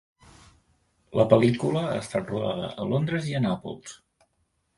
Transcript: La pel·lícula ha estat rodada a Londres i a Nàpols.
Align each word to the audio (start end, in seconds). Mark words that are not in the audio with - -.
La 1.19 1.25
pel·lícula 1.33 1.83
ha 1.91 1.99
estat 2.07 2.33
rodada 2.33 2.71
a 2.85 2.89
Londres 2.95 3.29
i 3.35 3.37
a 3.37 3.43
Nàpols. 3.45 3.95